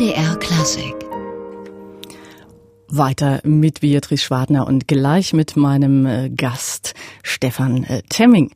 [0.00, 0.94] MDR Klassik.
[2.88, 8.50] Weiter mit Beatrice Schwadner und gleich mit meinem äh, Gast Stefan äh, Temming.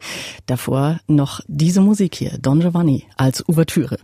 [0.46, 3.99] Davor noch diese Musik hier, Don Giovanni als Ouvertüre.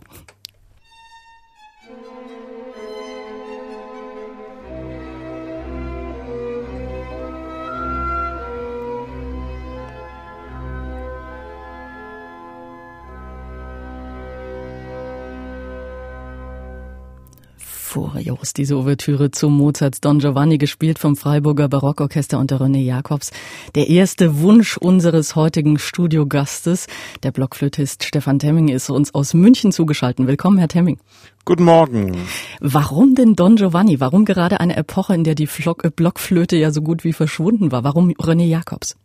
[18.31, 23.31] Furios, diese Ouvertüre zu Mozarts Don Giovanni, gespielt vom Freiburger Barockorchester unter René Jacobs.
[23.75, 26.87] Der erste Wunsch unseres heutigen Studiogastes,
[27.23, 30.27] der Blockflötist Stefan Temming, ist uns aus München zugeschaltet.
[30.27, 30.97] Willkommen, Herr Temming.
[31.43, 32.15] Guten Morgen.
[32.59, 33.99] Warum denn Don Giovanni?
[33.99, 35.49] Warum gerade eine Epoche, in der die
[35.95, 37.83] Blockflöte ja so gut wie verschwunden war?
[37.83, 38.95] Warum René Jacobs?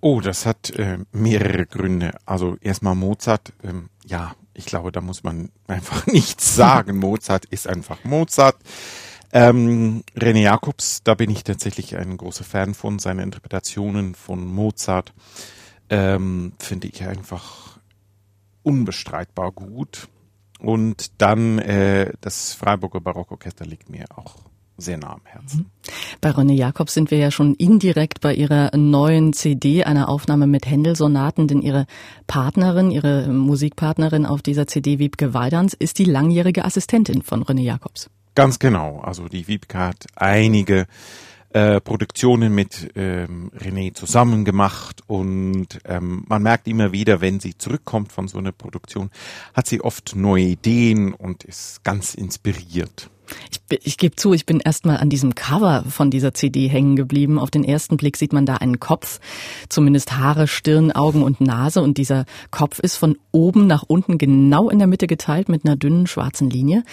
[0.00, 2.12] Oh, das hat äh, mehrere Gründe.
[2.26, 6.98] Also erstmal Mozart, ähm, ja, ich glaube, da muss man einfach nichts sagen.
[6.98, 8.56] Mozart ist einfach Mozart.
[9.32, 12.98] Ähm, René Jacobs, da bin ich tatsächlich ein großer Fan von.
[12.98, 15.12] Seine Interpretationen von Mozart
[15.90, 17.78] ähm, finde ich einfach
[18.62, 20.08] unbestreitbar gut.
[20.58, 24.45] Und dann äh, das Freiburger Barockorchester liegt mir auch
[24.78, 25.58] sehr nah am Herzen.
[25.58, 25.66] Mhm.
[26.20, 30.66] Bei René Jacobs sind wir ja schon indirekt bei ihrer neuen CD, einer Aufnahme mit
[30.66, 31.86] Händel-Sonaten, denn ihre
[32.26, 38.10] Partnerin, ihre Musikpartnerin auf dieser CD, Wiebke Weidans, ist die langjährige Assistentin von René Jacobs.
[38.34, 39.00] Ganz genau.
[39.00, 40.86] Also die Wiebke hat einige
[41.56, 47.56] äh, Produktionen mit ähm, René zusammen gemacht und ähm, man merkt immer wieder, wenn sie
[47.56, 49.10] zurückkommt von so einer Produktion,
[49.54, 53.08] hat sie oft neue Ideen und ist ganz inspiriert.
[53.50, 57.38] Ich, ich gebe zu, ich bin erstmal an diesem Cover von dieser CD hängen geblieben.
[57.38, 59.20] Auf den ersten Blick sieht man da einen Kopf,
[59.68, 61.82] zumindest Haare, Stirn, Augen und Nase.
[61.82, 65.76] Und dieser Kopf ist von oben nach unten genau in der Mitte geteilt mit einer
[65.76, 66.84] dünnen schwarzen Linie.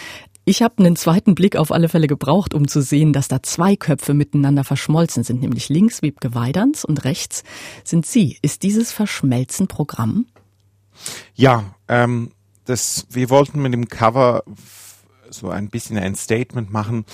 [0.46, 3.78] Ich habe einen zweiten Blick auf alle Fälle gebraucht, um zu sehen, dass da zwei
[3.78, 7.44] Köpfe miteinander verschmolzen sind, nämlich links Wiebke Weidans und rechts
[7.86, 8.38] sind Sie.
[8.42, 10.26] Ist dieses Verschmelzen Programm?
[11.34, 12.32] Ja, ähm,
[12.66, 14.44] das, wir wollten mit dem Cover
[15.34, 17.06] so ein bisschen ein Statement machen.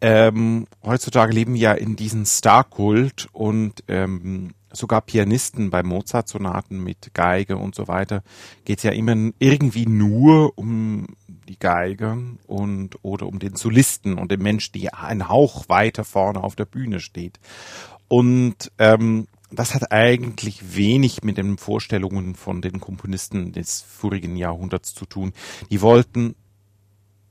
[0.00, 7.12] Ähm, heutzutage leben wir ja in diesem Star-Kult und ähm, sogar Pianisten bei Mozart-Sonaten mit
[7.14, 8.22] Geige und so weiter
[8.64, 11.06] geht es ja immer irgendwie nur um
[11.48, 16.42] die Geige und oder um den Solisten und den Mensch, die ein Hauch weiter vorne
[16.42, 17.40] auf der Bühne steht.
[18.08, 24.94] Und ähm, das hat eigentlich wenig mit den Vorstellungen von den Komponisten des vorigen Jahrhunderts
[24.94, 25.32] zu tun.
[25.70, 26.36] Die wollten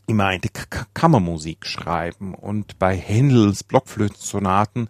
[0.09, 2.33] eine K Kammermusik schreiben?
[2.33, 4.89] Und bei Händels Blockflötensonaten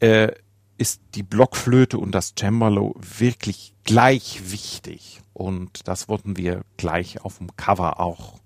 [0.00, 0.32] äh,
[0.78, 5.20] ist die Blockflöte und das Cembalo wirklich gleich wichtig.
[5.32, 8.40] Und das wollten wir gleich auf dem Cover auch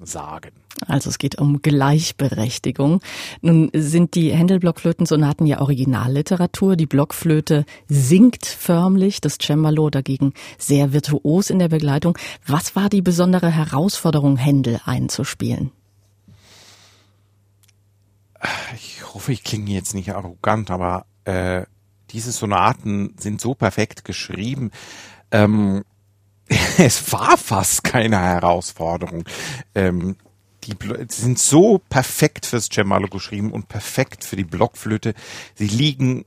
[0.00, 0.50] sagen.
[0.86, 3.00] Also es geht um Gleichberechtigung.
[3.40, 6.76] Nun sind die Händel-Blockflötensonaten ja Originalliteratur.
[6.76, 12.16] Die Blockflöte singt förmlich, das Cembalo dagegen sehr virtuos in der Begleitung.
[12.46, 15.72] Was war die besondere Herausforderung, Händel einzuspielen?
[18.76, 21.64] Ich hoffe, ich klinge jetzt nicht arrogant, aber äh,
[22.10, 24.70] diese Sonaten sind so perfekt geschrieben.
[25.30, 25.84] Ähm,
[26.78, 29.24] es war fast keine Herausforderung.
[29.74, 30.16] Ähm,
[30.64, 30.74] die
[31.08, 35.14] sind so perfekt fürs Cembalo geschrieben und perfekt für die Blockflöte.
[35.54, 36.24] Sie liegen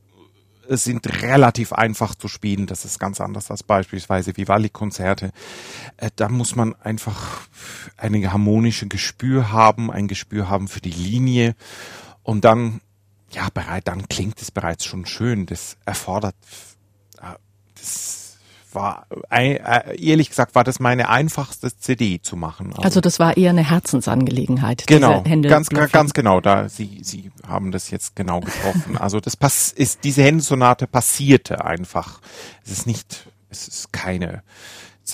[0.77, 2.65] sind relativ einfach zu spielen.
[2.65, 5.31] Das ist ganz anders als beispielsweise Vivaldi-Konzerte.
[5.97, 7.41] Äh, da muss man einfach
[7.97, 11.55] eine harmonische Gespür haben, ein Gespür haben für die Linie
[12.23, 12.81] und dann,
[13.31, 15.45] ja, bereit, dann klingt es bereits schon schön.
[15.45, 16.35] Das erfordert,
[17.21, 17.35] äh,
[17.75, 18.20] das
[18.73, 19.57] war, äh,
[19.97, 22.67] ehrlich gesagt, war das meine einfachste CD zu machen.
[22.73, 24.85] Also, also das war eher eine Herzensangelegenheit.
[24.87, 26.41] Genau, ganz, ganz genau.
[26.41, 28.97] Da Sie, Sie haben das jetzt genau getroffen.
[28.97, 32.21] also das pass ist diese Händelsonate passierte einfach.
[32.65, 34.43] Es ist nicht, es ist keine.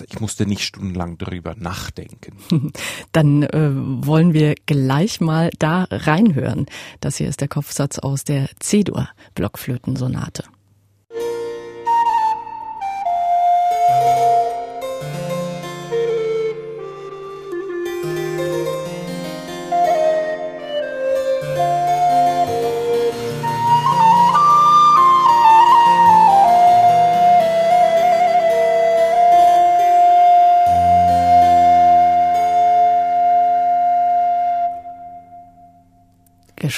[0.10, 2.38] Ich musste nicht stundenlang drüber nachdenken.
[3.14, 6.68] Dann äh, wollen wir gleich mal da reinhören.
[7.00, 9.10] Das hier ist der Kopfsatz aus der C-Dur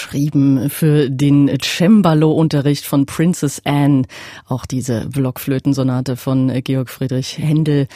[0.09, 4.03] geschrieben für den Cembalo-Unterricht von Princess Anne,
[4.47, 7.87] auch diese Blockflötensonate von Georg Friedrich Händel.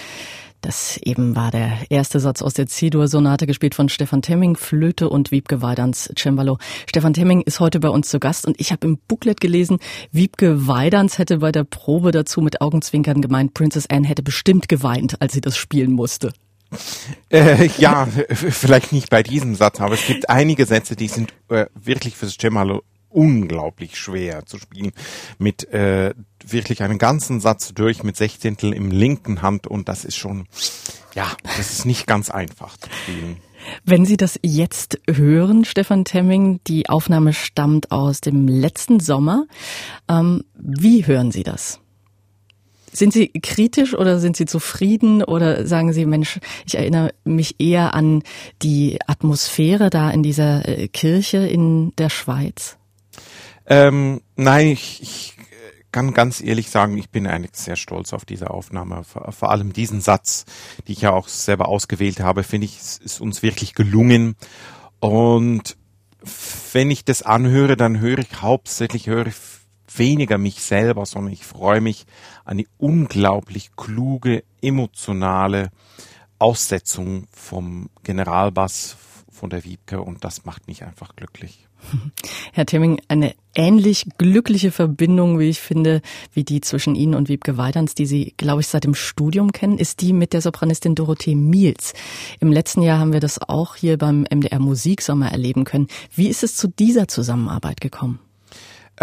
[0.61, 5.31] Das eben war der erste Satz aus der C-Dur-Sonate, gespielt von Stefan Temming, Flöte und
[5.31, 6.59] Wiebke Weidans Cembalo.
[6.87, 9.79] Stefan Temming ist heute bei uns zu Gast und ich habe im Booklet gelesen,
[10.11, 15.19] Wiebke Weidans hätte bei der Probe dazu mit Augenzwinkern gemeint, Princess Anne hätte bestimmt geweint,
[15.19, 16.31] als sie das spielen musste.
[17.29, 21.65] Äh, ja, vielleicht nicht bei diesem Satz, aber es gibt einige Sätze, die sind äh,
[21.75, 22.83] wirklich fürs Cembalo
[23.13, 24.91] unglaublich schwer zu spielen.
[25.37, 26.13] Mit äh,
[26.45, 30.47] wirklich einen ganzen Satz durch mit Sechzehntel im linken Hand und das ist schon,
[31.15, 33.37] ja, das ist nicht ganz einfach zu spielen.
[33.85, 39.45] Wenn Sie das jetzt hören, Stefan Temming, die Aufnahme stammt aus dem letzten Sommer.
[40.09, 41.79] Ähm, wie hören Sie das?
[42.93, 47.93] Sind Sie kritisch oder sind Sie zufrieden oder sagen Sie, Mensch, ich erinnere mich eher
[47.93, 48.23] an
[48.61, 52.77] die Atmosphäre da in dieser äh, Kirche in der Schweiz?
[53.65, 55.37] Ähm, nein, ich, ich
[55.91, 59.03] kann ganz ehrlich sagen, ich bin eigentlich sehr stolz auf diese Aufnahme.
[59.03, 60.45] Vor, vor allem diesen Satz,
[60.87, 64.35] die ich ja auch selber ausgewählt habe, finde ich, ist uns wirklich gelungen.
[64.99, 65.77] Und
[66.73, 69.35] wenn ich das anhöre, dann höre ich hauptsächlich höre ich
[69.97, 72.05] weniger mich selber, sondern ich freue mich
[72.45, 75.69] an die unglaublich kluge, emotionale
[76.39, 78.97] Aussetzung vom Generalbass
[79.31, 81.67] von der Wiebke und das macht mich einfach glücklich.
[82.53, 86.01] Herr Timming, eine ähnlich glückliche Verbindung, wie ich finde,
[86.33, 89.77] wie die zwischen Ihnen und Wiebke Weidans, die Sie, glaube ich, seit dem Studium kennen,
[89.77, 91.93] ist die mit der Sopranistin Dorothee Miels.
[92.39, 95.87] Im letzten Jahr haben wir das auch hier beim MDR Musiksommer erleben können.
[96.13, 98.19] Wie ist es zu dieser Zusammenarbeit gekommen?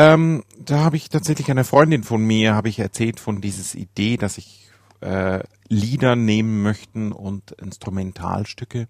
[0.00, 4.16] Ähm, da habe ich tatsächlich eine Freundin von mir, habe ich erzählt von dieses Idee,
[4.16, 4.70] dass ich
[5.02, 8.88] äh, Lieder nehmen möchten und Instrumentalstücke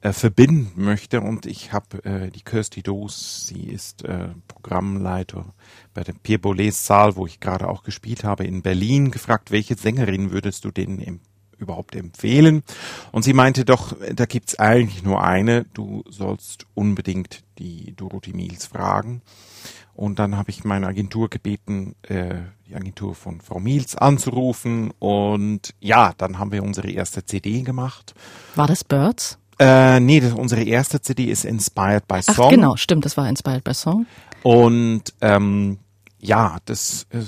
[0.00, 1.20] äh, verbinden möchte.
[1.20, 5.44] Und ich habe äh, die Kirsty Doos, sie ist äh, Programmleiter
[5.92, 9.74] bei der Pierre Boulez Saal, wo ich gerade auch gespielt habe, in Berlin, gefragt, welche
[9.74, 11.20] Sängerin würdest du denen em
[11.58, 12.62] überhaupt empfehlen?
[13.12, 18.64] Und sie meinte doch, da gibt's eigentlich nur eine, du sollst unbedingt die Dorothy Miels
[18.64, 19.20] fragen.
[20.00, 22.36] Und dann habe ich meine Agentur gebeten, äh,
[22.66, 24.92] die Agentur von Frau Miels anzurufen.
[24.98, 28.14] Und ja, dann haben wir unsere erste CD gemacht.
[28.54, 29.36] War das Birds?
[29.58, 32.46] Äh, nee, das, unsere erste CD ist Inspired by Song.
[32.46, 34.06] Ach, genau, stimmt, das war Inspired by Song.
[34.42, 35.80] Und ähm,
[36.18, 37.18] ja, das äh,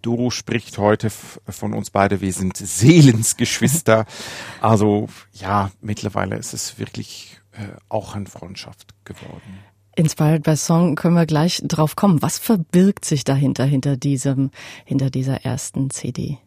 [0.00, 4.06] Doro spricht heute von uns beide, wir sind Seelensgeschwister.
[4.62, 9.58] also ja, mittlerweile ist es wirklich äh, auch eine Freundschaft geworden.
[9.96, 12.20] Inspired by Song können wir gleich drauf kommen.
[12.20, 14.50] Was verbirgt sich dahinter, hinter diesem,
[14.84, 16.38] hinter dieser ersten CD?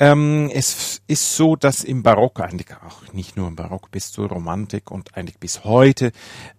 [0.00, 4.28] Ähm, es ist so, dass im Barock, eigentlich auch nicht nur im Barock, bis zur
[4.28, 6.10] Romantik und eigentlich bis heute,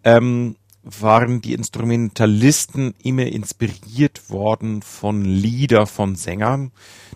[0.06, 6.72] ähm, waren die Instrumentalisten immer inspiriert worden von Lieder von Sängern.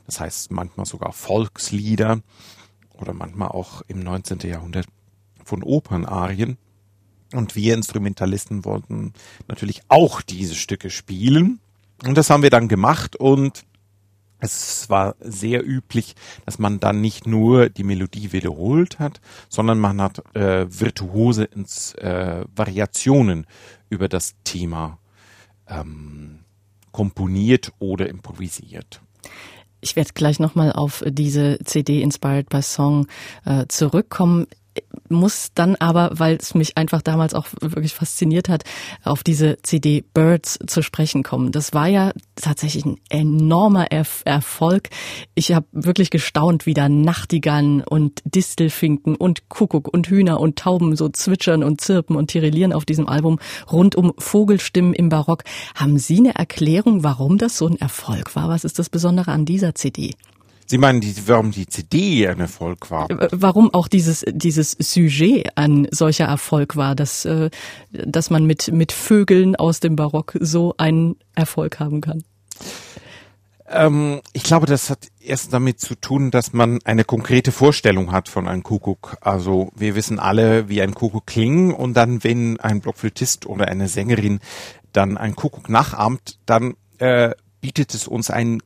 [0.05, 2.19] Das heißt manchmal sogar Volkslieder
[2.93, 4.39] oder manchmal auch im 19.
[4.39, 4.87] Jahrhundert
[5.45, 6.57] von Opernarien.
[7.33, 9.13] Und wir Instrumentalisten wollten
[9.47, 11.59] natürlich auch diese Stücke spielen.
[12.05, 13.63] Und das haben wir dann gemacht und
[14.41, 20.01] es war sehr üblich, dass man dann nicht nur die Melodie wiederholt hat, sondern man
[20.01, 23.45] hat äh, virtuose ins, äh, Variationen
[23.89, 24.97] über das Thema
[25.67, 26.39] ähm,
[26.91, 29.01] komponiert oder improvisiert.
[29.79, 33.07] Ich werde gleich nochmal auf diese CD Inspired by Song
[33.45, 34.47] äh, zurückkommen
[35.09, 38.63] muss dann aber, weil es mich einfach damals auch wirklich fasziniert hat,
[39.03, 41.51] auf diese CD Birds zu sprechen kommen.
[41.51, 44.89] Das war ja tatsächlich ein enormer Erf Erfolg.
[45.35, 50.95] Ich habe wirklich gestaunt, wie da Nachtigallen und Distelfinken und Kuckuck und Hühner und Tauben
[50.95, 53.39] so zwitschern und zirpen und tirillieren auf diesem Album
[53.71, 55.43] rund um Vogelstimmen im Barock.
[55.75, 58.49] Haben Sie eine Erklärung, warum das so ein Erfolg war?
[58.49, 60.15] Was ist das Besondere an dieser CD?
[60.71, 63.09] Sie meinen, die, warum die CD ein Erfolg war?
[63.31, 67.49] Warum auch dieses, dieses Sujet ein solcher Erfolg war, dass, äh,
[67.91, 72.23] dass man mit, mit Vögeln aus dem Barock so einen Erfolg haben kann?
[73.67, 78.29] Ähm, ich glaube, das hat erst damit zu tun, dass man eine konkrete Vorstellung hat
[78.29, 79.17] von einem Kuckuck.
[79.19, 83.89] Also wir wissen alle, wie ein Kuckuck klingt und dann, wenn ein Blockflötist oder eine
[83.89, 84.39] Sängerin
[84.93, 88.61] dann ein Kuckuck nachahmt, dann äh, bietet es uns einen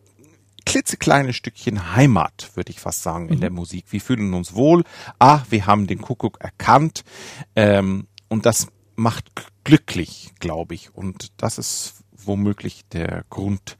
[0.65, 3.41] klitzekleines Stückchen Heimat, würde ich fast sagen, in mhm.
[3.41, 3.85] der Musik.
[3.89, 4.83] Wir fühlen uns wohl.
[5.19, 7.03] Ah, wir haben den Kuckuck erkannt.
[7.55, 9.25] Ähm, und das macht
[9.63, 10.93] glücklich, glaube ich.
[10.93, 13.77] Und das ist womöglich der Grund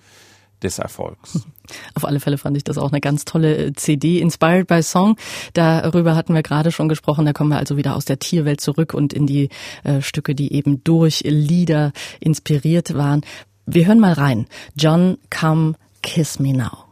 [0.62, 1.46] des Erfolgs.
[1.96, 5.18] Auf alle Fälle fand ich das auch eine ganz tolle äh, CD, Inspired by Song.
[5.54, 7.25] Darüber hatten wir gerade schon gesprochen.
[7.25, 9.50] Da kommen wir also wieder aus der Tierwelt zurück und in die
[9.84, 13.22] äh, Stücke, die eben durch Lieder inspiriert waren.
[13.65, 14.48] Wir hören mal rein.
[14.75, 15.74] John Come
[16.06, 16.85] Kiss Me Now.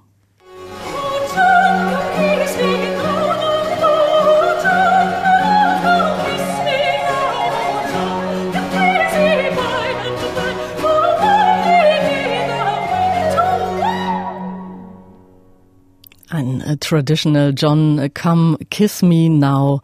[16.79, 19.81] Traditional John Come Kiss Me Now.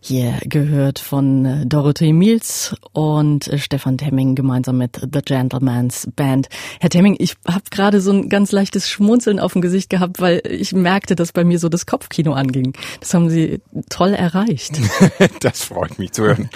[0.00, 6.48] Hier gehört von äh, Dorothee Miels und äh, Stefan Temming gemeinsam mit The Gentleman's Band.
[6.80, 10.40] Herr Temming, ich habe gerade so ein ganz leichtes Schmunzeln auf dem Gesicht gehabt, weil
[10.44, 12.74] ich merkte, dass bei mir so das Kopfkino anging.
[13.00, 14.78] Das haben Sie toll erreicht.
[15.40, 16.48] das freut mich zu hören.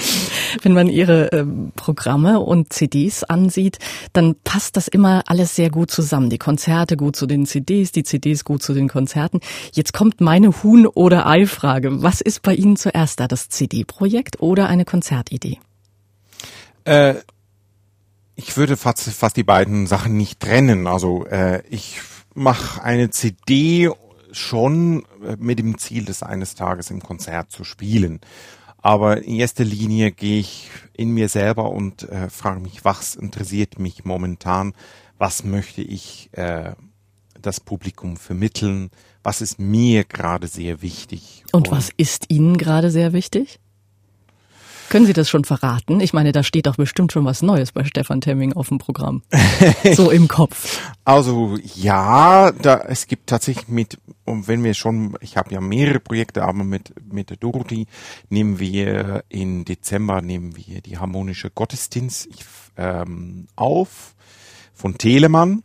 [0.63, 3.79] Wenn man Ihre äh, Programme und CDs ansieht,
[4.13, 6.31] dann passt das immer alles sehr gut zusammen.
[6.31, 9.22] Die Konzerte gut zu den CDs, die CDs gut zu den Konzerten.
[9.73, 12.03] Jetzt kommt meine Huhn- oder Ei-Frage.
[12.03, 13.29] Was ist bei Ihnen zuerst da?
[13.29, 15.59] Das CD-Projekt oder eine Konzertidee?
[16.85, 17.15] Äh,
[18.35, 20.87] ich würde fast, fast die beiden Sachen nicht trennen.
[20.87, 22.01] Also äh, ich
[22.35, 23.91] mache eine CD
[24.33, 25.05] schon
[25.39, 28.21] mit dem Ziel, das eines Tages im Konzert zu spielen.
[28.83, 33.79] Aber in erster Linie gehe ich in mir selber und äh, frage mich, was interessiert
[33.79, 34.75] mich momentan,
[35.19, 36.73] was möchte ich äh,
[37.41, 38.91] das Publikum vermitteln,
[39.23, 41.45] was ist mir gerade sehr wichtig.
[41.53, 43.61] Und, und was ist Ihnen gerade sehr wichtig?
[44.93, 46.01] Können Sie das schon verraten?
[46.01, 49.23] Ich meine, da steht doch bestimmt schon was Neues bei Stefan Temming auf dem Programm.
[49.95, 50.93] so im Kopf.
[51.07, 55.99] Also ja, da es gibt tatsächlich mit und wenn wir schon, ich habe ja mehrere
[55.99, 57.87] Projekte, aber mit mit der Dorothy
[58.29, 62.29] nehmen wir in Dezember nehmen wir die harmonische Gottesdienst
[62.77, 64.15] ähm, auf
[64.75, 65.63] von Telemann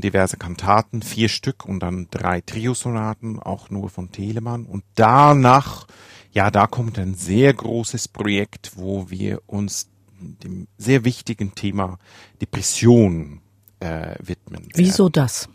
[0.00, 4.66] diverse Kantaten, vier Stück und dann drei Triosonaten, auch nur von Telemann.
[4.66, 5.86] Und danach,
[6.32, 9.88] ja, da kommt ein sehr großes Projekt, wo wir uns
[10.20, 11.98] dem sehr wichtigen Thema
[12.40, 13.40] Depression
[13.80, 14.68] äh, widmen.
[14.74, 15.48] Wieso das?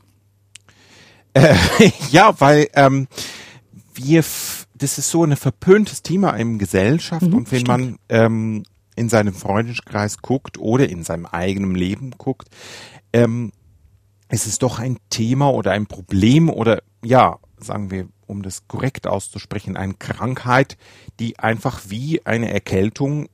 [1.34, 1.56] Äh,
[2.12, 3.08] ja, weil ähm,
[3.94, 4.24] wir,
[4.76, 7.68] das ist so ein verpöntes Thema in Gesellschaft mhm, und wenn stimmt.
[7.68, 8.64] man ähm,
[8.96, 12.50] in seinem Freundeskreis guckt oder in seinem eigenen Leben guckt,
[13.14, 13.52] ähm,
[14.30, 19.08] es ist doch ein Thema oder ein Problem oder ja, sagen wir, um das korrekt
[19.08, 20.78] auszusprechen, eine Krankheit,
[21.20, 23.28] die einfach wie eine Erkältung,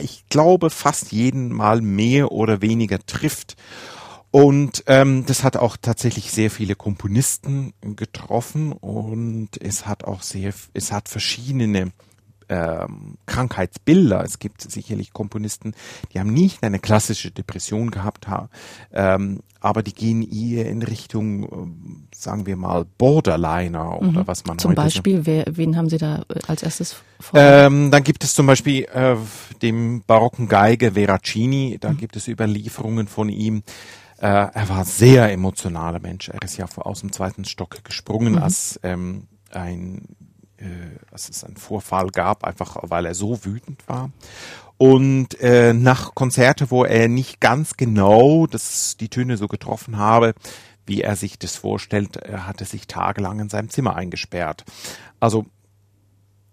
[0.00, 3.56] ich glaube, fast jeden Mal mehr oder weniger trifft.
[4.30, 10.52] Und ähm, das hat auch tatsächlich sehr viele Komponisten getroffen und es hat auch sehr,
[10.74, 11.92] es hat verschiedene
[12.48, 14.22] ähm, Krankheitsbilder.
[14.24, 15.74] Es gibt sicherlich Komponisten,
[16.12, 18.26] die haben nicht eine klassische Depression gehabt,
[18.92, 24.26] ähm, aber die gehen eher in Richtung, äh, sagen wir mal, Borderliner oder mhm.
[24.26, 27.40] was man Zum Beispiel, wer, wen haben Sie da äh, als erstes vor?
[27.40, 29.16] Ähm, dann gibt es zum Beispiel äh,
[29.60, 31.98] dem barocken Geige Veracini, da mhm.
[31.98, 33.62] gibt es Überlieferungen von ihm.
[34.20, 36.28] Äh, er war sehr emotionaler Mensch.
[36.28, 38.42] Er ist ja aus dem zweiten Stock gesprungen, mhm.
[38.42, 40.02] als ähm, ein
[41.10, 44.10] dass es einen Vorfall gab, einfach weil er so wütend war.
[44.76, 50.34] Und äh, nach Konzerte, wo er nicht ganz genau das, die Töne so getroffen habe,
[50.86, 54.64] wie er sich das vorstellt, er hatte sich tagelang in seinem Zimmer eingesperrt.
[55.20, 55.46] Also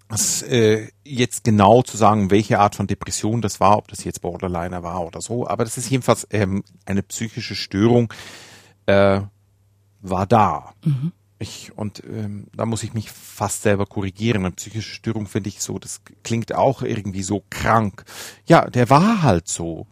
[0.10, 4.22] das, äh, jetzt genau zu sagen, welche Art von Depression das war, ob das jetzt
[4.22, 8.14] Borderliner war oder so, aber das ist jedenfalls ähm, eine psychische Störung,
[8.86, 9.22] äh,
[10.02, 10.74] war da.
[10.84, 11.12] Mhm.
[11.46, 14.46] Ich, und ähm, da muss ich mich fast selber korrigieren.
[14.46, 18.04] Eine psychische Störung finde ich so, das klingt auch irgendwie so krank.
[18.48, 19.86] Ja, der war halt so,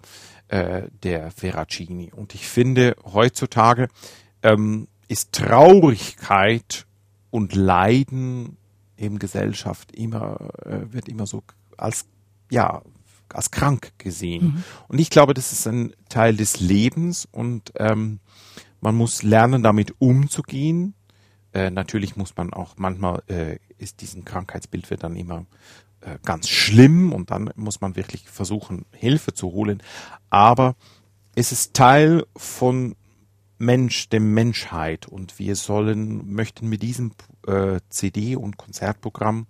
[0.48, 2.12] äh, der Ferracini.
[2.12, 3.88] Und ich finde, heutzutage
[4.42, 6.88] ähm, ist Traurigkeit
[7.30, 8.58] und Leiden
[8.96, 11.44] in Gesellschaft immer, äh, wird immer so
[11.78, 12.06] als,
[12.50, 12.82] ja,
[13.30, 14.46] als krank gesehen.
[14.46, 14.64] Mhm.
[14.88, 18.20] Und ich glaube, das ist ein Teil des Lebens und ähm,
[18.82, 20.96] man muss lernen, damit umzugehen
[21.54, 25.46] äh, natürlich muss man auch manchmal äh, ist diesen Krankheitsbild wird dann immer
[26.02, 29.82] äh, ganz schlimm und dann muss man wirklich versuchen Hilfe zu holen.
[30.30, 30.76] Aber
[31.36, 32.96] es ist Teil von
[33.58, 37.12] Mensch, der Menschheit und wir sollen möchten mit diesem
[37.48, 39.48] äh, CD und Konzertprogramm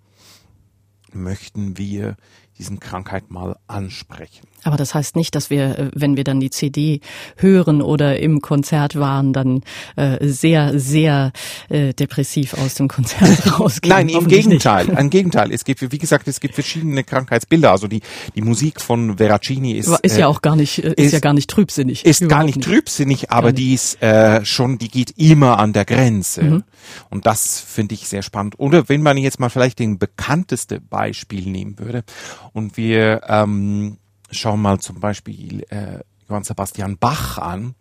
[1.12, 2.16] möchten wir
[2.58, 4.46] diesen Krankheit mal ansprechen.
[4.62, 7.00] Aber das heißt nicht, dass wir, äh, wenn wir dann die CD
[7.36, 9.62] hören oder im Konzert waren, dann
[9.96, 11.32] äh, sehr, sehr
[11.68, 13.94] äh, depressiv aus dem Konzert rausgehen.
[13.94, 14.88] Nein, im Gegenteil.
[14.88, 15.52] Im Gegenteil.
[15.52, 17.72] Es gibt, wie gesagt, es gibt verschiedene Krankheitsbilder.
[17.72, 18.00] Also die,
[18.34, 21.34] die Musik von Veracini ist ist ja äh, auch gar nicht, ist, ist ja gar
[21.34, 22.04] nicht trübsinnig.
[22.04, 25.84] Ist gar nicht, nicht, trübsinnig, aber die ist äh, schon, die geht immer an der
[25.84, 26.42] Grenze.
[26.42, 26.64] Mhm.
[27.10, 28.58] Und das finde ich sehr spannend.
[28.58, 32.04] Oder wenn man jetzt mal vielleicht den bekannteste Beispiel nehmen würde
[32.52, 33.98] und wir ähm,
[34.30, 37.74] schauen mal zum Beispiel äh, Johann Sebastian Bach an,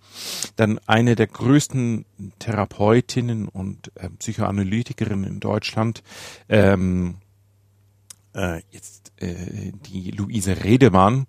[0.55, 2.05] dann eine der größten
[2.39, 6.03] Therapeutinnen und äh, Psychoanalytikerinnen in Deutschland,
[6.50, 7.15] ähm,
[8.33, 11.27] äh, jetzt äh, die Luise Redemann,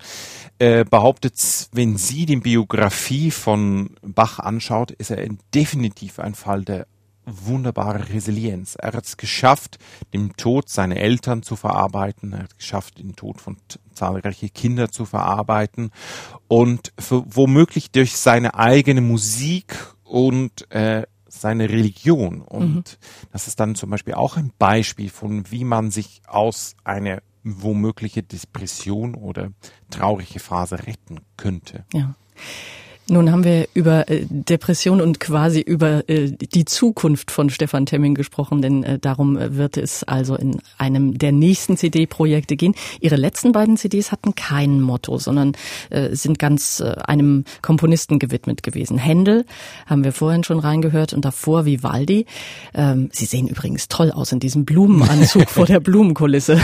[0.59, 6.87] äh, behauptet, wenn sie die Biografie von Bach anschaut, ist er definitiv ein Fall der
[7.27, 8.77] wunderbare Resilienz.
[8.77, 9.79] Er hat es geschafft,
[10.13, 12.33] den Tod seiner Eltern zu verarbeiten.
[12.33, 13.57] Er hat es geschafft, den Tod von
[13.93, 15.91] zahlreichen Kindern zu verarbeiten
[16.49, 22.41] und für, womöglich durch seine eigene Musik und äh, seine Religion.
[22.43, 23.29] Und mhm.
[23.33, 28.23] das ist dann zum Beispiel auch ein Beispiel von, wie man sich aus einer womögliche
[28.23, 29.51] Depression oder
[29.91, 31.85] traurige Phase retten könnte.
[31.93, 32.15] Ja.
[33.07, 38.15] Nun haben wir über äh, Depression und quasi über äh, die Zukunft von Stefan Temming
[38.15, 42.75] gesprochen, denn äh, darum wird es also in einem der nächsten CD-Projekte gehen.
[43.01, 45.53] Ihre letzten beiden CDs hatten kein Motto, sondern
[46.13, 48.99] sind ganz einem Komponisten gewidmet gewesen.
[48.99, 49.45] Händel
[49.87, 52.27] haben wir vorhin schon reingehört und davor Vivaldi.
[52.75, 56.61] Ähm, Sie sehen übrigens toll aus in diesem Blumenanzug vor der Blumenkulisse.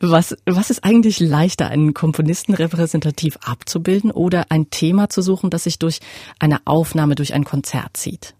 [0.00, 5.64] Was, was ist eigentlich leichter, einen Komponisten repräsentativ abzubilden oder ein Thema zu suchen, das
[5.64, 6.00] sich durch
[6.38, 8.34] eine Aufnahme, durch ein Konzert zieht?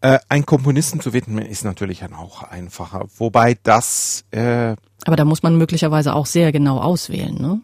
[0.00, 3.06] Äh, ein Komponisten zu widmen ist natürlich dann auch einfacher.
[3.18, 4.24] Wobei das.
[4.32, 7.60] Äh, Aber da muss man möglicherweise auch sehr genau auswählen, ne?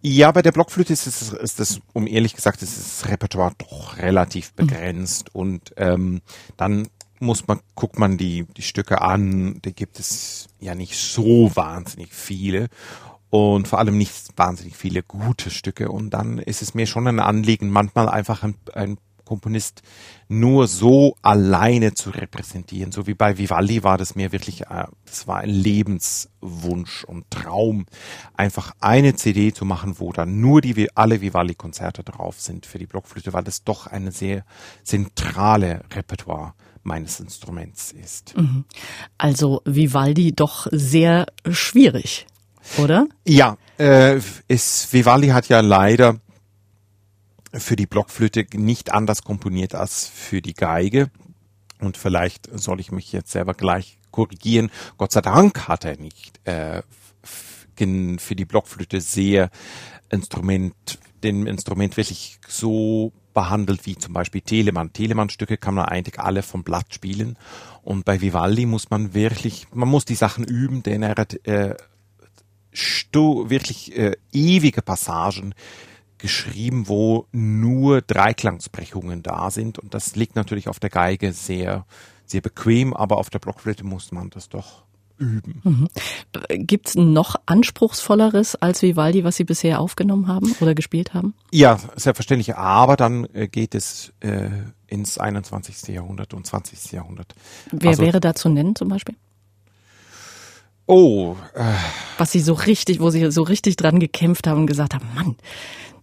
[0.00, 3.98] Ja, bei der Blockflöte ist es, ist das, um ehrlich gesagt, ist das Repertoire doch
[3.98, 4.66] relativ mhm.
[4.66, 5.40] begrenzt mhm.
[5.40, 6.22] und ähm,
[6.56, 6.88] dann
[7.18, 12.14] muss man, guckt man die, die Stücke an, da gibt es ja nicht so wahnsinnig
[12.14, 12.68] viele
[13.30, 15.90] und vor allem nicht wahnsinnig viele gute Stücke.
[15.90, 18.98] Und dann ist es mir schon ein Anliegen, manchmal einfach ein, ein
[19.30, 19.82] Komponist
[20.28, 22.90] nur so alleine zu repräsentieren.
[22.90, 27.86] So wie bei Vivaldi war das mir wirklich, äh, das war ein Lebenswunsch und Traum,
[28.34, 32.86] einfach eine CD zu machen, wo dann nur die alle Vivaldi-Konzerte drauf sind für die
[32.86, 34.44] Blockflöte, weil das doch eine sehr
[34.82, 38.36] zentrale Repertoire meines Instruments ist.
[38.36, 38.64] Mhm.
[39.16, 42.26] Also Vivaldi doch sehr schwierig
[42.78, 43.06] oder?
[43.26, 46.20] Ja, äh, es, Vivaldi hat ja leider
[47.52, 51.10] für die Blockflöte nicht anders komponiert als für die Geige.
[51.80, 54.70] Und vielleicht soll ich mich jetzt selber gleich korrigieren.
[54.98, 56.82] Gott sei Dank hat er nicht äh,
[58.18, 59.50] für die Blockflöte sehr
[60.10, 60.74] Instrument,
[61.22, 64.92] den Instrument wirklich so behandelt wie zum Beispiel Telemann.
[64.92, 67.38] Telemann-Stücke kann man eigentlich alle vom Blatt spielen.
[67.82, 71.74] Und bei Vivaldi muss man wirklich, man muss die Sachen üben, denn er hat äh,
[72.72, 75.54] sto wirklich äh, ewige Passagen
[76.18, 79.78] geschrieben, wo nur Dreiklangsbrechungen da sind.
[79.78, 81.86] Und das liegt natürlich auf der Geige sehr,
[82.26, 84.84] sehr bequem, aber auf der Blockflöte muss man das doch
[85.20, 85.60] üben.
[85.62, 85.88] Mhm.
[86.66, 91.34] Gibt's noch anspruchsvolleres als Vivaldi, was Sie bisher aufgenommen haben oder gespielt haben?
[91.52, 92.56] Ja, selbstverständlich.
[92.56, 94.48] Aber dann äh, geht es äh,
[94.86, 95.94] ins 21.
[95.94, 96.92] Jahrhundert und 20.
[96.92, 97.34] Jahrhundert.
[97.70, 99.14] Wer also, wäre da zu nennen zum Beispiel?
[100.90, 101.36] Oh.
[101.54, 101.72] Äh,
[102.18, 105.36] Was sie so richtig, wo sie so richtig dran gekämpft haben und gesagt haben, Mann,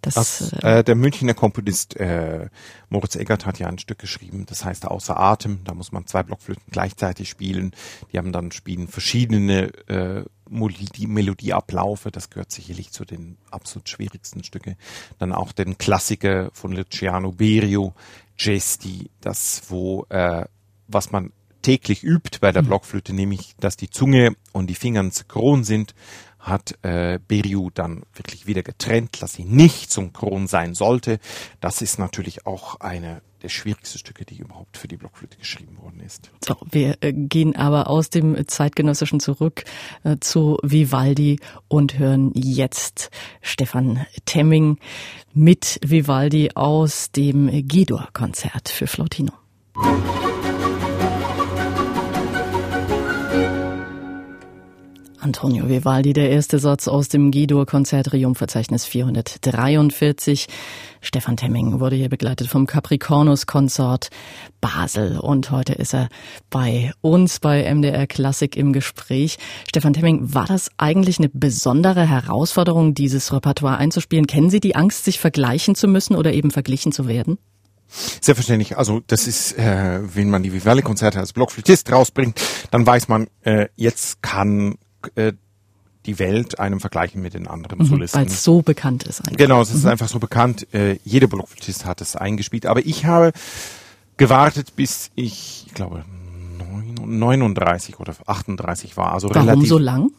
[0.01, 2.47] das, das äh, der Münchner Komponist äh,
[2.87, 5.59] Moritz Eggert hat ja ein Stück geschrieben, das heißt Außer Atem.
[5.65, 7.71] Da muss man zwei Blockflöten gleichzeitig spielen.
[8.13, 12.09] Die haben dann spielen verschiedene äh, Melodie, Melodieablaufe.
[12.09, 14.77] Das gehört sicherlich zu den absolut schwierigsten Stücke.
[15.19, 17.93] Dann auch den Klassiker von Luciano Berio,
[18.37, 20.45] Gesti, das wo äh,
[20.87, 22.67] was man täglich übt bei der mhm.
[22.67, 25.93] Blockflöte, nämlich dass die Zunge und die Finger synchron sind,
[26.39, 31.19] hat äh, Beriu dann wirklich wieder getrennt, dass sie nicht synchron sein sollte.
[31.59, 35.99] Das ist natürlich auch eine der schwierigsten Stücke, die überhaupt für die Blockflöte geschrieben worden
[35.99, 36.31] ist.
[36.43, 39.63] So, wir äh, gehen aber aus dem zeitgenössischen zurück
[40.03, 44.79] äh, zu Vivaldi und hören jetzt Stefan Temming
[45.33, 49.33] mit Vivaldi aus dem G-Dur-Konzert für Flautino.
[55.27, 60.47] Antonio Vivaldi, der erste Satz aus dem G-Dur-Konzert Triumphverzeichnis 443.
[61.01, 64.07] Stefan Temming wurde hier begleitet vom Capricornus-Konsort
[64.61, 66.07] Basel und heute ist er
[66.49, 69.37] bei uns bei MDR Klassik im Gespräch.
[69.67, 74.27] Stefan Temming, war das eigentlich eine besondere Herausforderung, dieses Repertoire einzuspielen?
[74.27, 77.37] Kennen Sie die Angst, sich vergleichen zu müssen oder eben verglichen zu werden?
[77.89, 78.77] Selbstverständlich.
[78.77, 82.39] Also das ist, äh, wenn man die Vivaldi-Konzerte als Blockflötist rausbringt,
[82.71, 84.77] dann weiß man, äh, jetzt kann
[85.15, 85.33] äh,
[86.05, 88.19] die Welt einem vergleichen mit den anderen mhm, Solisten.
[88.19, 89.19] Weil es so bekannt ist.
[89.21, 89.37] Einfach.
[89.37, 89.91] Genau, es ist mhm.
[89.91, 90.73] einfach so bekannt.
[90.73, 92.65] Äh, jeder Blockflötist hat es eingespielt.
[92.65, 93.33] Aber ich habe
[94.15, 96.05] gewartet, bis ich, ich glaube,
[97.05, 99.13] 39 oder 38 war.
[99.13, 100.11] Also Warum relativ, so lang?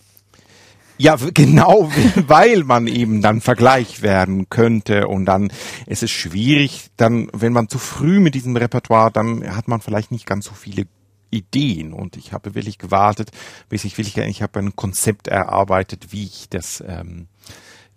[0.99, 1.91] Ja, genau,
[2.27, 5.51] weil man eben dann Vergleich werden könnte und dann
[5.87, 10.11] ist es schwierig, dann, wenn man zu früh mit diesem Repertoire, dann hat man vielleicht
[10.11, 10.87] nicht ganz so viele
[11.31, 13.31] Ideen und ich habe wirklich gewartet,
[13.69, 17.29] bis ich wirklich, ich habe ein Konzept erarbeitet, wie ich das, ähm,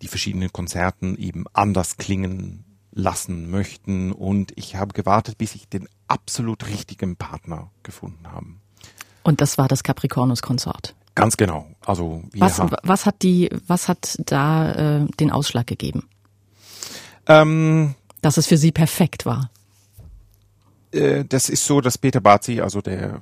[0.02, 4.12] die verschiedenen Konzerten eben anders klingen lassen möchten.
[4.12, 8.48] Und ich habe gewartet, bis ich den absolut richtigen Partner gefunden habe.
[9.24, 10.96] Und das war das Capricornus-Konsort.
[11.16, 11.68] Ganz genau.
[11.86, 16.08] Also was, was hat die, was hat da äh, den Ausschlag gegeben?
[17.28, 19.52] Ähm, Dass es für Sie perfekt war.
[20.92, 23.22] Äh, das ist so, dass Peter Bazzi, also der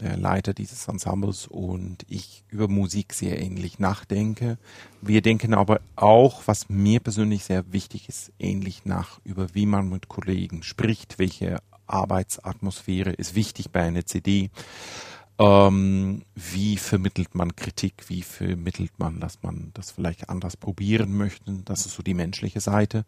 [0.00, 4.58] der Leiter dieses Ensembles und ich über Musik sehr ähnlich nachdenke.
[5.00, 9.88] Wir denken aber auch, was mir persönlich sehr wichtig ist, ähnlich nach über wie man
[9.88, 14.50] mit Kollegen spricht, welche Arbeitsatmosphäre ist wichtig bei einer CD.
[15.40, 18.08] Ähm, wie vermittelt man Kritik?
[18.08, 21.52] Wie vermittelt man, dass man das vielleicht anders probieren möchte?
[21.64, 23.04] Das ist so die menschliche Seite.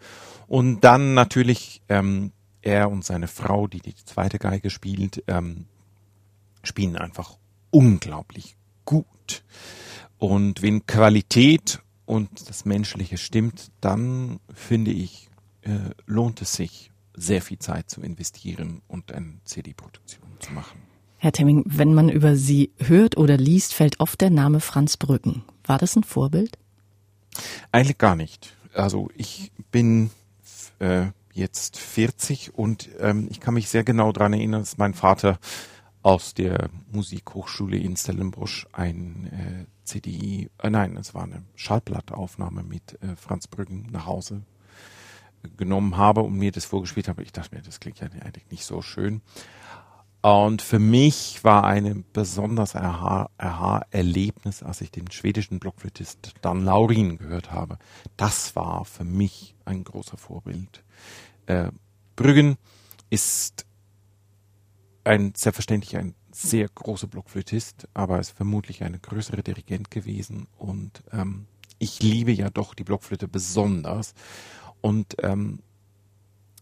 [0.46, 5.66] Und dann natürlich ähm, er und seine Frau, die die zweite Geige spielt, ähm,
[6.62, 7.36] spielen einfach
[7.70, 9.44] unglaublich gut.
[10.18, 15.30] Und wenn Qualität und das Menschliche stimmt, dann finde ich,
[15.62, 20.80] äh, lohnt es sich, sehr viel Zeit zu investieren und eine CD-Produktion zu machen.
[21.18, 25.44] Herr Temming, wenn man über Sie hört oder liest, fällt oft der Name Franz Brücken.
[25.64, 26.58] War das ein Vorbild?
[27.72, 28.56] Eigentlich gar nicht.
[28.72, 30.10] Also ich bin
[30.78, 35.38] äh, jetzt 40 und ähm, ich kann mich sehr genau daran erinnern, dass mein Vater
[36.02, 43.00] aus der Musikhochschule in Stellenbosch ein äh, CD, äh, nein, es war eine Schallplattaufnahme mit
[43.02, 44.42] äh, Franz Brücken nach Hause
[45.56, 47.22] genommen habe und mir das vorgespielt habe.
[47.22, 49.22] Ich dachte mir, das klingt ja eigentlich nicht so schön.
[50.22, 57.52] Und für mich war ein besonders Aha-Erlebnis, als ich den schwedischen Blockflötist Dan Laurin gehört
[57.52, 57.78] habe.
[58.18, 60.84] Das war für mich ein großer Vorbild.
[61.46, 61.70] Äh,
[62.16, 62.58] Brüggen
[63.08, 63.64] ist
[65.04, 70.48] ein selbstverständlich ein sehr großer Blockflötist, aber ist vermutlich eine größere Dirigent gewesen.
[70.58, 71.46] Und ähm,
[71.78, 74.12] ich liebe ja doch die Blockflöte besonders.
[74.82, 75.60] Und ähm,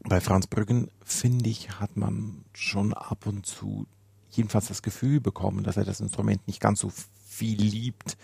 [0.01, 3.87] bei Franz Brüggen, finde ich, hat man schon ab und zu
[4.31, 6.93] jedenfalls das Gefühl bekommen, dass er das Instrument nicht ganz so
[7.25, 8.17] viel liebt,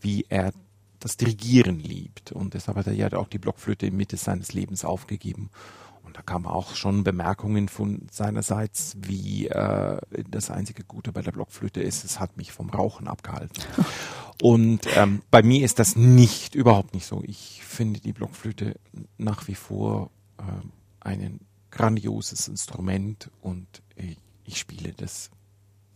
[0.00, 0.52] wie er
[1.00, 2.32] das Dirigieren liebt.
[2.32, 5.50] Und deshalb hat er ja auch die Blockflöte in Mitte seines Lebens aufgegeben.
[6.02, 11.32] Und da kamen auch schon Bemerkungen von seinerseits, wie äh, das einzige Gute bei der
[11.32, 13.62] Blockflöte ist, es hat mich vom Rauchen abgehalten.
[14.42, 17.22] Und ähm, bei mir ist das nicht, überhaupt nicht so.
[17.24, 18.78] Ich finde die Blockflöte
[19.16, 20.42] nach wie vor äh,
[21.04, 21.40] ein
[21.70, 25.30] grandioses Instrument und ich, ich spiele das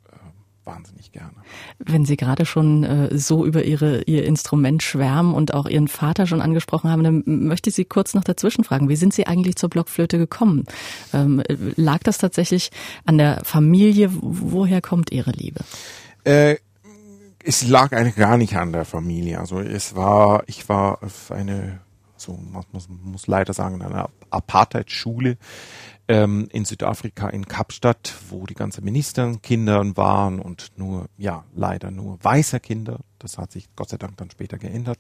[0.09, 0.17] äh,
[0.65, 1.35] wahnsinnig gerne.
[1.79, 6.27] Wenn Sie gerade schon äh, so über Ihre, Ihr Instrument schwärmen und auch Ihren Vater
[6.27, 8.89] schon angesprochen haben, dann möchte ich Sie kurz noch dazwischen fragen.
[8.89, 10.65] Wie sind Sie eigentlich zur Blockflöte gekommen?
[11.13, 11.43] Ähm,
[11.77, 12.71] lag das tatsächlich
[13.05, 14.11] an der Familie?
[14.13, 15.61] Woher kommt Ihre Liebe?
[16.25, 16.57] Äh,
[17.45, 19.39] es lag eigentlich gar nicht an der Familie.
[19.39, 21.81] Also es war, ich war auf eine
[22.21, 25.37] so man muss, muss leider sagen, in einer Apartheid-Schule
[26.09, 31.91] ähm, in Südafrika in Kapstadt, wo die ganzen Minister Kinder waren und nur, ja, leider
[31.91, 33.01] nur weiße Kinder.
[33.19, 34.99] Das hat sich Gott sei Dank dann später geändert.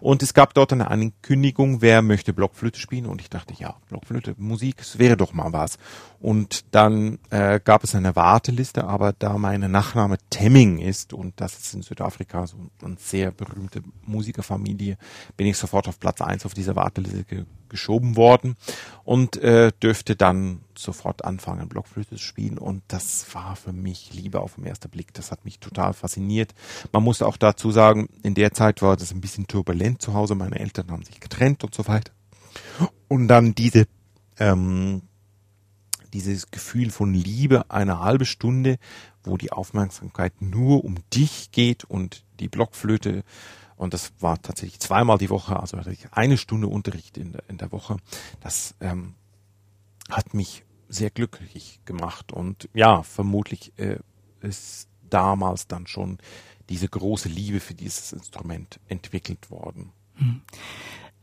[0.00, 3.06] Und es gab dort eine Ankündigung, wer möchte Blockflöte spielen?
[3.06, 5.78] Und ich dachte, ja, Blockflöte, Musik, es wäre doch mal was.
[6.20, 11.58] Und dann äh, gab es eine Warteliste, aber da meine Nachname Temming ist und das
[11.58, 14.98] ist in Südafrika so eine sehr berühmte Musikerfamilie,
[15.36, 18.56] bin ich sofort auf Platz eins auf dieser Warteliste ge geschoben worden
[19.04, 22.58] und äh, dürfte dann sofort anfangen, Blockflöte zu spielen.
[22.58, 25.12] Und das war für mich Liebe auf den ersten Blick.
[25.14, 26.54] Das hat mich total fasziniert.
[26.92, 30.34] Man muss auch dazu sagen, in der Zeit war das ein bisschen turbulent zu Hause.
[30.34, 32.12] Meine Eltern haben sich getrennt und so weiter.
[33.08, 33.86] Und dann diese,
[34.38, 35.02] ähm,
[36.12, 38.78] dieses Gefühl von Liebe, eine halbe Stunde,
[39.22, 43.22] wo die Aufmerksamkeit nur um dich geht und die Blockflöte
[43.80, 47.42] und das war tatsächlich zweimal die Woche, also hatte ich eine Stunde Unterricht in der,
[47.48, 47.96] in der Woche.
[48.42, 49.14] Das ähm,
[50.10, 53.98] hat mich sehr glücklich gemacht und ja, vermutlich äh,
[54.40, 56.18] ist damals dann schon
[56.68, 59.92] diese große Liebe für dieses Instrument entwickelt worden.
[60.16, 60.42] Hm.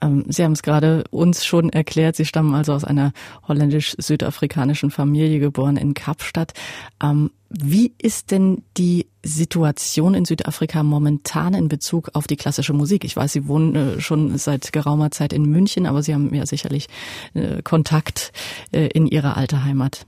[0.02, 2.16] Ähm, Sie haben es gerade uns schon erklärt.
[2.16, 3.14] Sie stammen also aus einer
[3.48, 6.54] holländisch-südafrikanischen Familie, geboren in Kapstadt.
[7.02, 13.06] Ähm, wie ist denn die Situation in Südafrika momentan in Bezug auf die klassische Musik?
[13.06, 16.46] Ich weiß, Sie wohnen äh, schon seit geraumer Zeit in München, aber Sie haben ja
[16.46, 16.88] sicherlich
[17.34, 18.34] äh, Kontakt
[18.72, 20.06] äh, in Ihre alte Heimat.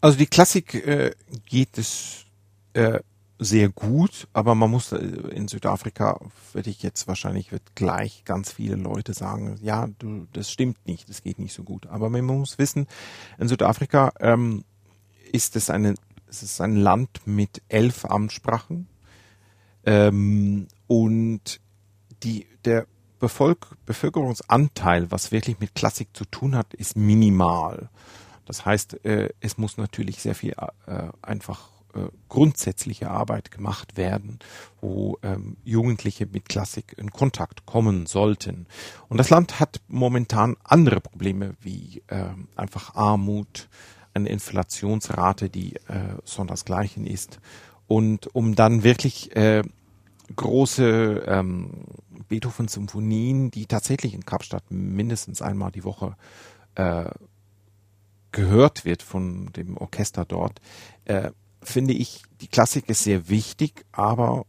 [0.00, 0.84] Also die Klassik
[1.46, 2.26] geht es
[3.38, 6.20] sehr gut, aber man muss äh, in Südafrika,
[6.52, 11.08] würde ich jetzt wahrscheinlich, wird gleich ganz viele Leute sagen, ja, du, das stimmt nicht,
[11.08, 11.86] das geht nicht so gut.
[11.86, 12.86] Aber man muss wissen,
[13.38, 14.64] in Südafrika ähm,
[15.32, 15.94] ist es eine,
[16.28, 18.88] es ist ein Land mit elf Amtssprachen
[19.84, 21.60] ähm, und
[22.22, 22.86] die, der
[23.18, 27.88] Bevolk Bevölkerungsanteil, was wirklich mit Klassik zu tun hat, ist minimal.
[28.44, 30.54] Das heißt, äh, es muss natürlich sehr viel
[30.86, 34.38] äh, einfach äh, grundsätzliche Arbeit gemacht werden,
[34.80, 38.66] wo ähm, Jugendliche mit Klassik in Kontakt kommen sollten.
[39.08, 42.24] Und das Land hat momentan andere Probleme wie äh,
[42.56, 43.68] einfach Armut,
[44.14, 47.40] eine Inflationsrate, die äh, sondersgleichen ist.
[47.86, 49.62] Und um dann wirklich äh,
[50.34, 51.84] große ähm,
[52.28, 56.16] Beethoven-Symphonien, die tatsächlich in Kapstadt mindestens einmal die Woche
[56.74, 57.04] äh,
[58.32, 60.60] gehört wird von dem Orchester dort,
[61.04, 61.30] äh,
[61.64, 64.44] finde ich, die Klassik ist sehr wichtig, aber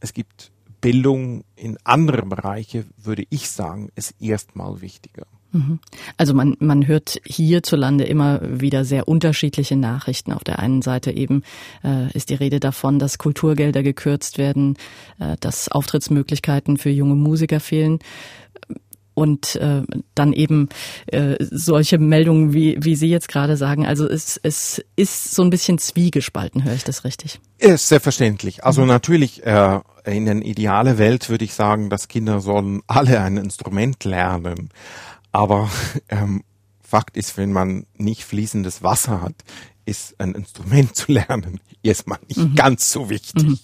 [0.00, 5.26] es gibt Bildung in anderen Bereiche, würde ich sagen, ist erstmal wichtiger.
[5.54, 5.78] Mhm.
[6.16, 10.32] Also man, man hört hierzulande immer wieder sehr unterschiedliche Nachrichten.
[10.32, 11.42] Auf der einen Seite eben
[11.82, 14.76] äh, ist die Rede davon, dass Kulturgelder gekürzt werden,
[15.18, 18.00] äh, dass Auftrittsmöglichkeiten für junge Musiker fehlen
[19.14, 19.82] und äh,
[20.14, 20.68] dann eben
[21.06, 23.86] äh, solche Meldungen, wie, wie Sie jetzt gerade sagen.
[23.86, 27.40] Also es, es ist so ein bisschen zwiegespalten, höre ich das richtig?
[27.58, 28.64] Ist selbstverständlich.
[28.64, 28.88] Also mhm.
[28.88, 34.04] natürlich, äh, in einer ideale Welt würde ich sagen, dass Kinder sollen alle ein Instrument
[34.04, 34.70] lernen.
[35.32, 35.70] Aber
[36.08, 36.42] ähm,
[36.80, 39.34] Fakt ist, wenn man nicht fließendes Wasser hat,
[39.86, 42.54] ist ein Instrument zu lernen erstmal nicht mhm.
[42.54, 43.42] ganz so wichtig.
[43.44, 43.58] Mhm.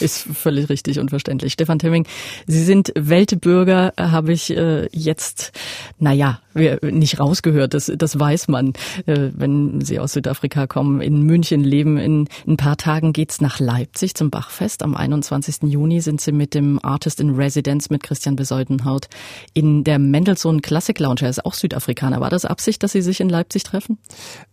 [0.00, 1.52] Ist völlig richtig und verständlich.
[1.52, 2.06] Stefan Temming,
[2.46, 5.52] Sie sind Weltbürger, habe ich äh, jetzt,
[5.98, 6.40] naja,
[6.82, 8.72] nicht rausgehört, das, das weiß man,
[9.06, 11.98] äh, wenn Sie aus Südafrika kommen, in München leben.
[11.98, 14.82] In, in ein paar Tagen geht's nach Leipzig zum Bachfest.
[14.82, 15.64] Am 21.
[15.64, 19.08] Juni sind Sie mit dem Artist in Residence mit Christian Besäudenhaut
[19.52, 21.22] in der Mendelssohn Classic Lounge.
[21.22, 22.20] Er ist auch Südafrikaner.
[22.20, 23.98] War das Absicht, dass Sie sich in Leipzig treffen?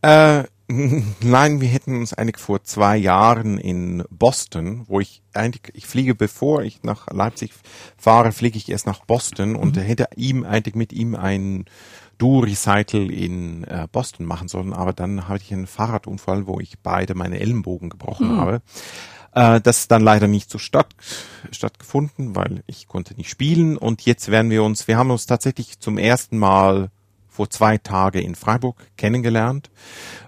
[0.02, 5.86] Äh Nein, wir hätten uns eigentlich vor zwei Jahren in Boston, wo ich eigentlich, ich
[5.86, 7.54] fliege bevor ich nach Leipzig
[7.98, 9.82] fahre, fliege ich erst nach Boston und mhm.
[9.82, 11.66] hätte ihm eigentlich mit ihm ein
[12.18, 17.14] Duo-Recital in äh, Boston machen sollen, aber dann hatte ich einen Fahrradunfall, wo ich beide
[17.14, 18.38] meine Ellenbogen gebrochen mhm.
[18.38, 18.62] habe.
[19.34, 20.96] Äh, das ist dann leider nicht so statt,
[21.52, 25.80] stattgefunden, weil ich konnte nicht spielen und jetzt werden wir uns, wir haben uns tatsächlich
[25.80, 26.90] zum ersten Mal
[27.28, 29.70] vor zwei Tagen in Freiburg kennengelernt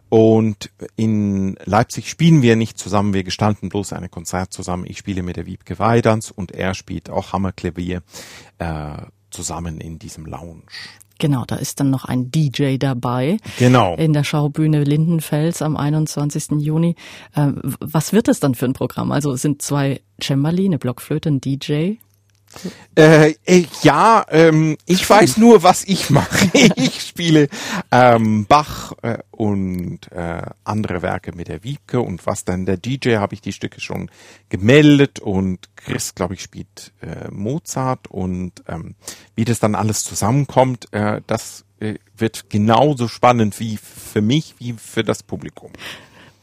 [0.09, 4.85] und in Leipzig spielen wir nicht zusammen, wir gestalten bloß ein Konzert zusammen.
[4.87, 8.01] Ich spiele mit der Wiebke Weidans und er spielt auch Hammerklavier
[8.59, 8.97] äh,
[9.31, 10.63] zusammen in diesem Lounge.
[11.19, 13.37] Genau, da ist dann noch ein DJ dabei.
[13.57, 13.95] Genau.
[13.95, 16.59] In der Schaubühne Lindenfels am 21.
[16.59, 16.95] Juni.
[17.33, 19.11] Äh, was wird das dann für ein Programm?
[19.11, 21.95] Also es sind zwei Cembali, eine Blockflöte, ein DJ.
[22.95, 26.49] Äh, äh, ja, ähm, ich weiß nur, was ich mache.
[26.75, 27.47] ich spiele
[27.91, 33.17] ähm, Bach äh, und äh, andere Werke mit der Wiebke und was dann der DJ
[33.17, 34.09] habe ich die Stücke schon
[34.49, 38.95] gemeldet und Chris, glaube ich, spielt äh, Mozart und ähm,
[39.35, 44.73] wie das dann alles zusammenkommt, äh, das äh, wird genauso spannend wie für mich wie
[44.73, 45.71] für das Publikum.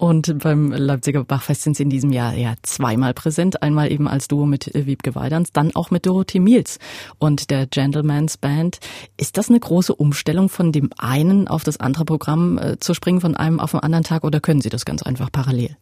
[0.04, 3.62] Und beim Leipziger Bachfest sind Sie in diesem Jahr ja zweimal präsent.
[3.62, 6.78] Einmal eben als Duo mit Wiebke Weidans, dann auch mit Dorothee Miels
[7.16, 8.80] und der Gentleman's Band.
[9.16, 13.22] Ist das eine große Umstellung von dem einen auf das andere Programm äh, zu springen,
[13.22, 15.74] von einem auf den anderen Tag oder können Sie das ganz einfach parallel?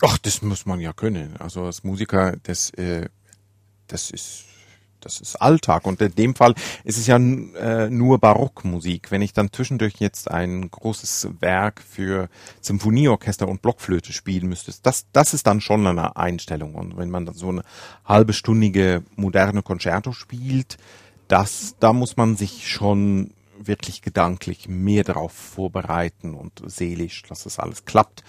[0.00, 1.36] Ach, das muss man ja können.
[1.38, 3.08] Also als Musiker, das, äh,
[3.88, 4.44] das ist
[5.04, 5.86] das ist Alltag.
[5.86, 9.10] Und in dem Fall ist es ja äh, nur Barockmusik.
[9.10, 12.28] Wenn ich dann zwischendurch jetzt ein großes Werk für
[12.60, 16.74] Symphonieorchester und Blockflöte spielen müsste, das, das ist dann schon eine Einstellung.
[16.74, 17.62] Und wenn man dann so eine
[18.04, 20.78] halbe stündige moderne Concerto spielt,
[21.28, 23.32] das, da muss man sich schon
[23.66, 28.22] wirklich gedanklich mehr darauf vorbereiten und seelisch, dass das alles klappt.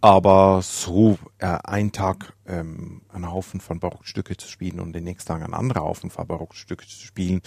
[0.00, 5.28] Aber so äh, ein Tag ähm, einen Haufen von Barockstücke zu spielen und den nächsten
[5.28, 7.42] Tag einen anderen Haufen von Barockstücke zu spielen,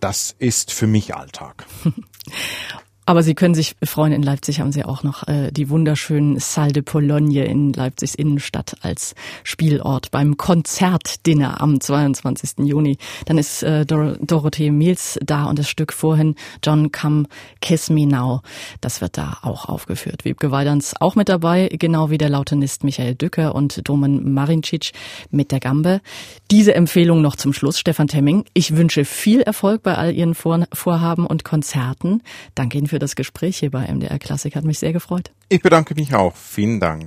[0.00, 1.66] das ist für mich Alltag.
[3.08, 6.72] Aber Sie können sich freuen, in Leipzig haben Sie auch noch äh, die wunderschönen Salle
[6.72, 12.66] de Pologne in Leipzigs Innenstadt als Spielort beim Konzertdinner am 22.
[12.66, 12.98] Juni.
[13.24, 17.24] Dann ist äh, Dor Dorothee Miels da und das Stück vorhin John Come
[17.62, 18.42] Kiss Me Now.
[18.82, 20.26] Das wird da auch aufgeführt.
[20.26, 24.92] Wiebke Weidans auch mit dabei, genau wie der Lautenist Michael Dücker und Domen Marincic
[25.30, 26.02] mit der Gambe.
[26.50, 28.44] Diese Empfehlung noch zum Schluss, Stefan Temming.
[28.52, 32.22] Ich wünsche viel Erfolg bei all Ihren Vor Vorhaben und Konzerten.
[32.54, 34.56] Danke Ihnen für das Gespräch hier bei MDR Klassik.
[34.56, 35.30] Hat mich sehr gefreut.
[35.48, 36.34] Ich bedanke mich auch.
[36.34, 37.04] Vielen Dank.